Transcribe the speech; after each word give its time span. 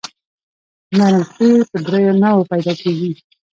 نرم 0.97 1.23
قیر 1.35 1.61
په 1.71 1.77
دریو 1.85 2.13
نوعو 2.21 2.47
پیدا 2.51 2.73
کیږي 2.81 3.11